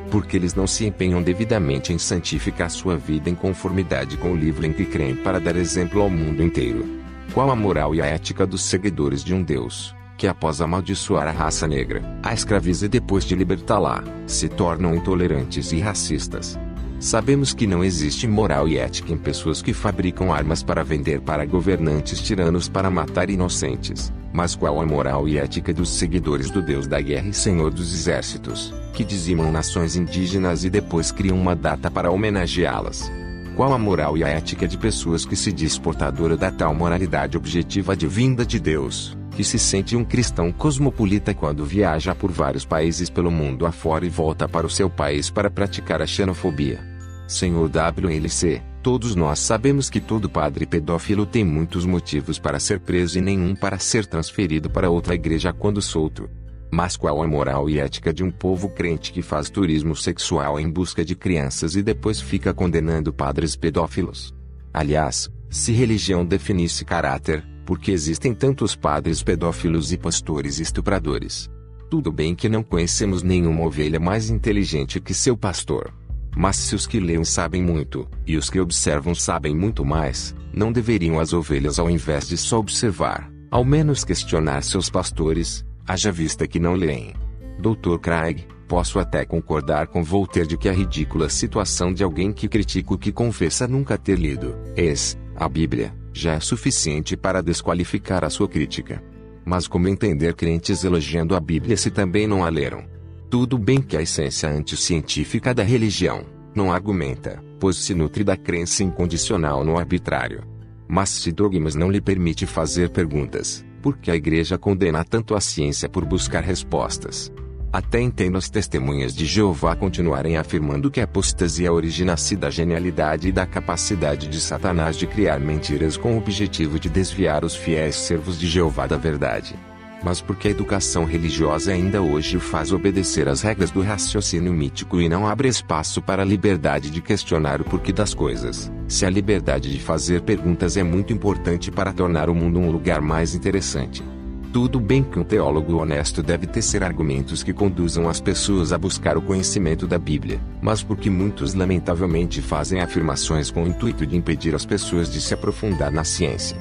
Porque 0.09 0.35
eles 0.35 0.55
não 0.55 0.65
se 0.65 0.88
empenham 0.88 1.21
devidamente 1.21 1.93
em 1.93 1.99
santificar 1.99 2.71
sua 2.71 2.97
vida 2.97 3.29
em 3.29 3.35
conformidade 3.35 4.17
com 4.17 4.33
o 4.33 4.35
livro 4.35 4.65
em 4.65 4.73
que 4.73 4.83
creem 4.83 5.15
para 5.15 5.39
dar 5.39 5.55
exemplo 5.55 6.01
ao 6.01 6.09
mundo 6.09 6.41
inteiro. 6.41 6.83
Qual 7.31 7.51
a 7.51 7.55
moral 7.55 7.93
e 7.93 8.01
a 8.01 8.07
ética 8.07 8.47
dos 8.47 8.63
seguidores 8.63 9.23
de 9.23 9.35
um 9.35 9.43
Deus, 9.43 9.95
que 10.17 10.27
após 10.27 10.61
amaldiçoar 10.61 11.27
a 11.27 11.31
raça 11.31 11.67
negra, 11.67 12.01
a 12.23 12.33
escraviza 12.33 12.88
e 12.88 12.89
depois 12.89 13.23
de 13.23 13.35
libertá-la, 13.35 14.03
se 14.25 14.49
tornam 14.49 14.95
intolerantes 14.95 15.71
e 15.71 15.79
racistas? 15.79 16.57
Sabemos 16.99 17.53
que 17.53 17.65
não 17.65 17.81
existe 17.81 18.27
moral 18.27 18.67
e 18.67 18.77
ética 18.77 19.13
em 19.13 19.17
pessoas 19.17 19.61
que 19.61 19.71
fabricam 19.71 20.33
armas 20.33 20.61
para 20.61 20.83
vender 20.83 21.21
para 21.21 21.45
governantes 21.45 22.19
tiranos 22.19 22.67
para 22.67 22.89
matar 22.89 23.29
inocentes. 23.29 24.11
Mas 24.33 24.53
qual 24.53 24.81
a 24.81 24.85
moral 24.85 25.25
e 25.25 25.37
ética 25.37 25.73
dos 25.73 25.89
seguidores 25.91 26.51
do 26.51 26.61
Deus 26.61 26.87
da 26.87 26.99
guerra 26.99 27.29
e 27.29 27.33
Senhor 27.33 27.71
dos 27.71 27.93
exércitos, 27.93 28.73
que 28.93 29.05
dizimam 29.05 29.49
nações 29.49 29.95
indígenas 29.95 30.65
e 30.65 30.69
depois 30.69 31.09
criam 31.09 31.39
uma 31.39 31.55
data 31.55 31.89
para 31.89 32.11
homenageá-las? 32.11 33.09
Qual 33.55 33.73
a 33.73 33.77
moral 33.77 34.17
e 34.17 34.23
a 34.25 34.27
ética 34.27 34.67
de 34.67 34.77
pessoas 34.77 35.25
que 35.25 35.37
se 35.37 35.53
diz 35.53 35.77
portadora 35.77 36.35
da 36.35 36.51
tal 36.51 36.75
moralidade 36.75 37.37
objetiva 37.37 37.95
divina 37.95 38.45
de 38.45 38.59
Deus, 38.59 39.17
que 39.31 39.43
se 39.45 39.57
sente 39.57 39.95
um 39.95 40.03
cristão 40.03 40.51
cosmopolita 40.51 41.33
quando 41.33 41.65
viaja 41.65 42.13
por 42.13 42.29
vários 42.29 42.65
países 42.65 43.09
pelo 43.09 43.31
mundo 43.31 43.65
afora 43.65 44.05
e 44.05 44.09
volta 44.09 44.49
para 44.49 44.67
o 44.67 44.69
seu 44.69 44.89
país 44.89 45.29
para 45.29 45.49
praticar 45.49 46.01
a 46.01 46.05
xenofobia. 46.05 46.88
Senhor 47.29 47.69
WLC, 47.69 48.59
todos 48.81 49.13
nós 49.13 49.38
sabemos 49.38 49.88
que 49.88 50.01
todo 50.01 50.27
padre 50.27 50.65
pedófilo 50.65 51.27
tem 51.27 51.45
muitos 51.45 51.86
motivos 51.86 52.39
para 52.39 52.59
ser 52.59 52.79
preso 52.79 53.19
e 53.19 53.21
nenhum 53.21 53.55
para 53.55 53.77
ser 53.77 54.07
transferido 54.07 54.67
para 54.67 54.89
outra 54.89 55.13
igreja 55.13 55.53
quando 55.53 55.79
solto. 55.79 56.27
Mas 56.71 56.98
qual 56.98 57.21
a 57.21 57.27
moral 57.27 57.69
e 57.69 57.77
ética 57.77 58.12
de 58.12 58.24
um 58.24 58.31
povo 58.31 58.67
crente 58.67 59.13
que 59.13 59.21
faz 59.21 59.48
turismo 59.48 59.95
sexual 59.95 60.59
em 60.59 60.67
busca 60.67 61.05
de 61.05 61.15
crianças 61.15 61.75
e 61.75 61.83
depois 61.83 62.19
fica 62.19 62.51
condenando 62.51 63.13
padres 63.13 63.55
pedófilos? 63.55 64.33
Aliás, 64.74 65.29
se 65.51 65.71
religião 65.71 66.25
definisse 66.25 66.83
caráter, 66.83 67.45
porque 67.63 67.91
existem 67.91 68.33
tantos 68.33 68.75
padres 68.75 69.21
pedófilos 69.21 69.93
e 69.93 69.98
pastores 70.00 70.59
estupradores. 70.59 71.48
Tudo 71.91 72.12
bem 72.12 72.33
que 72.33 72.50
não 72.50 72.63
conhecemos 72.63 73.21
nenhuma 73.21 73.63
ovelha 73.65 74.00
mais 74.00 74.31
inteligente 74.31 75.00
que 75.00 75.13
seu 75.13 75.38
pastor. 75.38 75.98
Mas 76.39 76.55
se 76.55 76.74
os 76.74 76.88
que 76.88 77.01
leem 77.01 77.25
sabem 77.25 77.62
muito, 77.62 78.08
e 78.25 78.38
os 78.38 78.50
que 78.50 78.62
observam 78.62 79.13
sabem 79.13 79.53
muito 79.53 79.84
mais, 79.84 80.34
não 80.53 80.72
deveriam 80.72 81.19
as 81.19 81.34
ovelhas 81.34 81.77
ao 81.77 81.89
invés 81.89 82.29
de 82.29 82.38
só 82.38 82.60
observar, 82.60 83.29
ao 83.51 83.65
menos 83.65 84.05
questionar 84.05 84.63
seus 84.63 84.89
pastores, 84.89 85.65
haja 85.86 86.13
vista 86.13 86.48
que 86.48 86.58
não 86.58 86.75
leem. 86.75 87.13
Dr. 87.60 87.98
Craig, 88.01 88.48
posso 88.69 89.00
até 89.00 89.25
concordar 89.25 89.88
com 89.88 90.01
Voltaire 90.01 90.48
de 90.48 90.58
que 90.58 90.69
a 90.69 90.72
ridícula 90.72 91.27
situação 91.27 91.91
de 91.93 92.05
alguém 92.05 92.31
que 92.31 92.48
critica 92.48 92.93
o 92.93 92.98
que 92.98 93.12
confessa 93.12 93.67
nunca 93.67 93.98
ter 93.98 94.17
lido, 94.17 94.55
ex, 94.77 95.17
a 95.36 95.50
Bíblia, 95.50 95.93
já 96.13 96.36
é 96.36 96.39
suficiente 96.39 97.17
para 97.17 97.43
desqualificar 97.43 98.24
a 98.24 98.29
sua 98.29 98.48
crítica. 98.48 99.03
Mas 99.43 99.67
como 99.67 99.89
entender 99.89 100.34
crentes 100.36 100.86
elogiando 100.86 101.36
a 101.36 101.39
Bíblia 101.41 101.75
se 101.75 101.91
também 101.91 102.25
não 102.25 102.46
a 102.46 102.50
leram? 102.50 102.98
Tudo 103.29 103.59
bem 103.59 103.79
que 103.79 103.95
a 103.95 104.01
essência 104.01 104.50
anticientífica 104.50 105.53
da 105.53 105.62
religião 105.62 106.25
não 106.55 106.71
argumenta, 106.71 107.39
pois 107.59 107.75
se 107.77 107.93
nutre 107.93 108.24
da 108.24 108.36
crença 108.36 108.83
incondicional 108.83 109.63
no 109.63 109.77
arbitrário. 109.77 110.43
Mas 110.88 111.09
se 111.09 111.31
dogmas 111.31 111.75
não 111.75 111.91
lhe 111.91 112.01
permite 112.01 112.48
fazer 112.48 112.89
perguntas, 112.89 113.63
por 113.83 113.98
que 113.98 114.09
a 114.09 114.15
igreja 114.15 114.57
condena 114.57 115.03
tanto 115.03 115.36
a 115.36 115.41
ciência 115.41 115.88
por 115.88 116.05
buscar 116.05 116.43
respostas? 116.43 117.31
Até 117.71 118.01
entendo 118.01 118.36
as 118.36 118.50
testemunhas 118.50 119.13
de 119.13 119.27
Jeová 119.27 119.75
continuarem 119.75 120.36
afirmando 120.36 120.89
que 120.89 121.00
a 121.00 121.03
apostasia 121.03 121.71
origina-se 121.71 122.36
da 122.36 122.50
genialidade 122.50 123.27
e 123.27 123.31
da 123.31 123.45
capacidade 123.45 124.27
de 124.27 124.41
Satanás 124.41 124.98
de 124.98 125.05
criar 125.05 125.39
mentiras 125.39 125.95
com 125.95 126.15
o 126.15 126.17
objetivo 126.17 126.79
de 126.79 126.89
desviar 126.89 127.45
os 127.45 127.55
fiéis 127.55 127.95
servos 127.95 128.39
de 128.39 128.48
Jeová 128.48 128.88
da 128.88 128.98
verdade. 128.98 129.53
Mas 130.03 130.21
porque 130.21 130.47
a 130.47 130.51
educação 130.51 131.03
religiosa 131.03 131.73
ainda 131.73 132.01
hoje 132.01 132.37
o 132.37 132.39
faz 132.39 132.71
obedecer 132.71 133.27
às 133.27 133.41
regras 133.41 133.69
do 133.69 133.81
raciocínio 133.81 134.53
mítico 134.53 135.01
e 135.01 135.09
não 135.09 135.27
abre 135.27 135.47
espaço 135.49 136.01
para 136.01 136.21
a 136.21 136.25
liberdade 136.25 136.89
de 136.89 137.01
questionar 137.01 137.59
o 137.59 137.65
porquê 137.65 137.91
das 137.91 138.13
coisas, 138.13 138.71
se 138.87 139.05
a 139.05 139.09
liberdade 139.09 139.71
de 139.71 139.79
fazer 139.79 140.21
perguntas 140.21 140.77
é 140.77 140.83
muito 140.83 141.11
importante 141.11 141.69
para 141.69 141.91
tornar 141.91 142.29
o 142.29 142.35
mundo 142.35 142.59
um 142.59 142.71
lugar 142.71 143.01
mais 143.01 143.35
interessante. 143.35 144.03
Tudo 144.51 144.79
bem 144.79 145.03
que 145.03 145.19
um 145.19 145.23
teólogo 145.23 145.77
honesto 145.77 146.23
deve 146.23 146.47
tecer 146.47 146.81
argumentos 146.81 147.43
que 147.43 147.53
conduzam 147.53 148.09
as 148.09 148.19
pessoas 148.19 148.73
a 148.73 148.79
buscar 148.79 149.15
o 149.15 149.21
conhecimento 149.21 149.85
da 149.85 149.99
Bíblia, 149.99 150.39
mas 150.59 150.81
porque 150.81 151.07
muitos 151.07 151.53
lamentavelmente 151.53 152.41
fazem 152.41 152.79
afirmações 152.79 153.51
com 153.51 153.63
o 153.63 153.67
intuito 153.67 154.07
de 154.07 154.17
impedir 154.17 154.55
as 154.55 154.65
pessoas 154.65 155.11
de 155.11 155.21
se 155.21 155.35
aprofundar 155.35 155.91
na 155.91 156.03
ciência. 156.03 156.57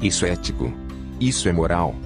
Isso 0.00 0.24
é 0.24 0.30
ético? 0.30 0.72
Isso 1.20 1.48
é 1.48 1.52
moral? 1.52 1.96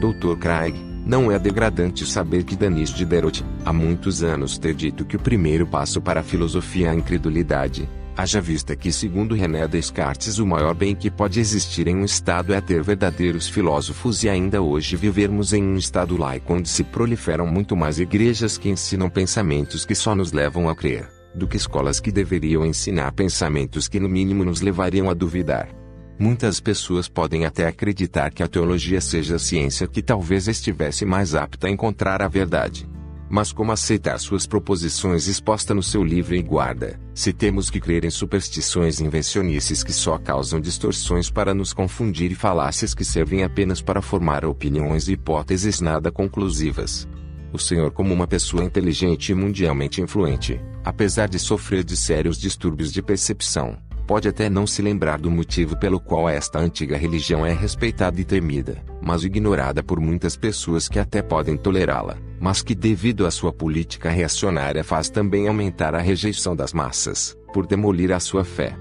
Dr. 0.00 0.36
Craig, 0.38 0.74
não 1.06 1.30
é 1.30 1.38
degradante 1.38 2.06
saber 2.06 2.44
que 2.44 2.56
Denis 2.56 2.90
Diderot, 2.90 3.44
há 3.64 3.72
muitos 3.72 4.22
anos 4.22 4.58
ter 4.58 4.74
dito 4.74 5.04
que 5.04 5.16
o 5.16 5.20
primeiro 5.20 5.66
passo 5.66 6.00
para 6.00 6.20
a 6.20 6.24
filosofia 6.24 6.88
é 6.88 6.90
a 6.90 6.94
incredulidade, 6.94 7.88
Haja 8.16 8.40
vista 8.40 8.76
que, 8.76 8.92
segundo 8.92 9.34
René 9.34 9.66
Descartes, 9.66 10.38
o 10.38 10.46
maior 10.46 10.72
bem 10.72 10.94
que 10.94 11.10
pode 11.10 11.40
existir 11.40 11.88
em 11.88 11.96
um 11.96 12.04
Estado 12.04 12.54
é 12.54 12.60
ter 12.60 12.80
verdadeiros 12.80 13.48
filósofos 13.48 14.22
e 14.22 14.28
ainda 14.28 14.62
hoje 14.62 14.94
vivermos 14.94 15.52
em 15.52 15.64
um 15.64 15.76
Estado 15.76 16.16
laico 16.16 16.54
onde 16.54 16.68
se 16.68 16.84
proliferam 16.84 17.44
muito 17.44 17.74
mais 17.74 17.98
igrejas 17.98 18.56
que 18.56 18.68
ensinam 18.68 19.10
pensamentos 19.10 19.84
que 19.84 19.96
só 19.96 20.14
nos 20.14 20.30
levam 20.30 20.68
a 20.68 20.76
crer, 20.76 21.08
do 21.34 21.48
que 21.48 21.56
escolas 21.56 21.98
que 21.98 22.12
deveriam 22.12 22.64
ensinar 22.64 23.10
pensamentos 23.10 23.88
que 23.88 23.98
no 23.98 24.08
mínimo 24.08 24.44
nos 24.44 24.60
levariam 24.60 25.10
a 25.10 25.14
duvidar. 25.14 25.83
Muitas 26.18 26.60
pessoas 26.60 27.08
podem 27.08 27.44
até 27.44 27.66
acreditar 27.66 28.30
que 28.30 28.42
a 28.42 28.48
teologia 28.48 29.00
seja 29.00 29.36
a 29.36 29.38
ciência 29.38 29.88
que 29.88 30.00
talvez 30.00 30.46
estivesse 30.46 31.04
mais 31.04 31.34
apta 31.34 31.66
a 31.66 31.70
encontrar 31.70 32.22
a 32.22 32.28
verdade. 32.28 32.88
Mas 33.28 33.52
como 33.52 33.72
aceitar 33.72 34.18
suas 34.18 34.46
proposições 34.46 35.26
expostas 35.26 35.74
no 35.74 35.82
seu 35.82 36.04
livro 36.04 36.36
e 36.36 36.42
guarda, 36.42 37.00
se 37.12 37.32
temos 37.32 37.68
que 37.68 37.80
crer 37.80 38.04
em 38.04 38.10
superstições 38.10 39.00
invencionices 39.00 39.82
que 39.82 39.92
só 39.92 40.16
causam 40.16 40.60
distorções 40.60 41.30
para 41.30 41.52
nos 41.52 41.72
confundir 41.72 42.30
e 42.30 42.36
falácias 42.36 42.94
que 42.94 43.04
servem 43.04 43.42
apenas 43.42 43.82
para 43.82 44.00
formar 44.00 44.44
opiniões 44.44 45.08
e 45.08 45.14
hipóteses 45.14 45.80
nada 45.80 46.12
conclusivas? 46.12 47.08
O 47.52 47.58
Senhor, 47.58 47.90
como 47.90 48.14
uma 48.14 48.26
pessoa 48.26 48.62
inteligente 48.62 49.30
e 49.30 49.34
mundialmente 49.34 50.00
influente, 50.00 50.60
apesar 50.84 51.28
de 51.28 51.38
sofrer 51.38 51.82
de 51.82 51.96
sérios 51.96 52.38
distúrbios 52.38 52.92
de 52.92 53.02
percepção, 53.02 53.78
pode 54.06 54.28
até 54.28 54.48
não 54.48 54.66
se 54.66 54.82
lembrar 54.82 55.18
do 55.18 55.30
motivo 55.30 55.76
pelo 55.76 56.00
qual 56.00 56.28
esta 56.28 56.58
antiga 56.58 56.96
religião 56.96 57.44
é 57.44 57.52
respeitada 57.52 58.20
e 58.20 58.24
temida, 58.24 58.82
mas 59.02 59.24
ignorada 59.24 59.82
por 59.82 60.00
muitas 60.00 60.36
pessoas 60.36 60.88
que 60.88 60.98
até 60.98 61.22
podem 61.22 61.56
tolerá-la, 61.56 62.16
mas 62.40 62.62
que 62.62 62.74
devido 62.74 63.26
à 63.26 63.30
sua 63.30 63.52
política 63.52 64.10
reacionária 64.10 64.84
faz 64.84 65.08
também 65.08 65.48
aumentar 65.48 65.94
a 65.94 66.00
rejeição 66.00 66.54
das 66.54 66.72
massas, 66.72 67.36
por 67.52 67.66
demolir 67.66 68.12
a 68.12 68.20
sua 68.20 68.44
fé. 68.44 68.76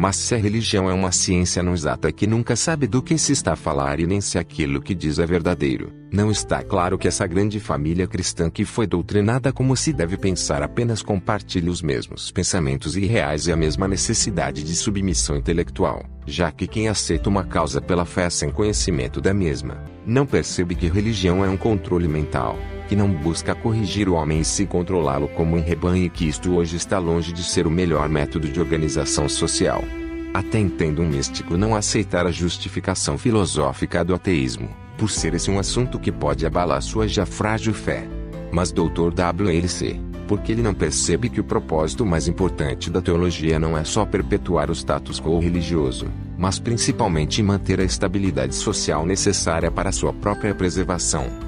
Mas 0.00 0.14
se 0.14 0.32
a 0.32 0.38
religião 0.38 0.88
é 0.88 0.94
uma 0.94 1.10
ciência 1.10 1.60
não 1.60 1.74
exata 1.74 2.12
que 2.12 2.24
nunca 2.24 2.54
sabe 2.54 2.86
do 2.86 3.02
que 3.02 3.18
se 3.18 3.32
está 3.32 3.54
a 3.54 3.56
falar 3.56 3.98
e 3.98 4.06
nem 4.06 4.20
se 4.20 4.38
aquilo 4.38 4.80
que 4.80 4.94
diz 4.94 5.18
é 5.18 5.26
verdadeiro, 5.26 5.92
não 6.12 6.30
está 6.30 6.62
claro 6.62 6.96
que 6.96 7.08
essa 7.08 7.26
grande 7.26 7.58
família 7.58 8.06
cristã 8.06 8.48
que 8.48 8.64
foi 8.64 8.86
doutrinada 8.86 9.52
como 9.52 9.76
se 9.76 9.92
deve 9.92 10.16
pensar 10.16 10.62
apenas 10.62 11.02
compartilha 11.02 11.68
os 11.68 11.82
mesmos 11.82 12.30
pensamentos 12.30 12.96
irreais 12.96 13.48
e 13.48 13.52
a 13.52 13.56
mesma 13.56 13.88
necessidade 13.88 14.62
de 14.62 14.76
submissão 14.76 15.36
intelectual, 15.36 16.04
já 16.24 16.52
que 16.52 16.68
quem 16.68 16.86
aceita 16.86 17.28
uma 17.28 17.42
causa 17.42 17.80
pela 17.80 18.04
fé 18.04 18.30
sem 18.30 18.50
conhecimento 18.50 19.20
da 19.20 19.34
mesma, 19.34 19.82
não 20.06 20.24
percebe 20.24 20.76
que 20.76 20.86
religião 20.86 21.44
é 21.44 21.48
um 21.48 21.56
controle 21.56 22.06
mental, 22.06 22.56
que 22.88 22.96
não 22.96 23.12
busca 23.12 23.54
corrigir 23.54 24.08
o 24.08 24.14
homem 24.14 24.40
e 24.40 24.44
se 24.44 24.64
controlá-lo 24.64 25.28
como 25.28 25.56
um 25.56 25.62
rebanho 25.62 26.06
e 26.06 26.08
que 26.08 26.26
isto 26.26 26.56
hoje 26.56 26.76
está 26.76 26.98
longe 26.98 27.32
de 27.32 27.44
ser 27.44 27.66
o 27.66 27.70
melhor 27.70 28.08
método 28.08 28.48
de 28.48 28.58
organização 28.58 29.28
social. 29.28 29.84
Até 30.32 30.58
entendo 30.58 31.02
um 31.02 31.08
místico 31.08 31.56
não 31.56 31.76
aceitar 31.76 32.26
a 32.26 32.30
justificação 32.30 33.18
filosófica 33.18 34.02
do 34.02 34.14
ateísmo, 34.14 34.70
por 34.96 35.10
ser 35.10 35.34
esse 35.34 35.50
um 35.50 35.58
assunto 35.58 35.98
que 35.98 36.10
pode 36.10 36.46
abalar 36.46 36.80
sua 36.80 37.06
já 37.06 37.26
frágil 37.26 37.74
fé. 37.74 38.08
Mas 38.50 38.72
Dr. 38.72 39.12
W.L.C., 39.14 40.00
porque 40.26 40.52
ele 40.52 40.62
não 40.62 40.74
percebe 40.74 41.28
que 41.28 41.40
o 41.40 41.44
propósito 41.44 42.04
mais 42.04 42.28
importante 42.28 42.90
da 42.90 43.00
teologia 43.00 43.58
não 43.58 43.76
é 43.76 43.84
só 43.84 44.04
perpetuar 44.04 44.70
o 44.70 44.74
status 44.74 45.20
quo 45.20 45.38
religioso, 45.38 46.06
mas 46.36 46.58
principalmente 46.58 47.42
manter 47.42 47.80
a 47.80 47.84
estabilidade 47.84 48.54
social 48.54 49.06
necessária 49.06 49.70
para 49.70 49.90
sua 49.90 50.12
própria 50.12 50.54
preservação, 50.54 51.47